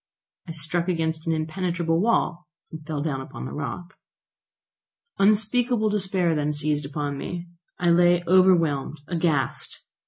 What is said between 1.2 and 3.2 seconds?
an impenetrable wall, and fell